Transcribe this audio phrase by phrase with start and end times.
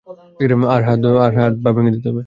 [0.73, 2.19] আর হাত পা ভেঙে দিতে হবে।